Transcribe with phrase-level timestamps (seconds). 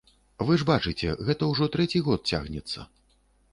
[0.45, 2.89] Вы ж бачыце, гэта ўжо трэці год цягнецца.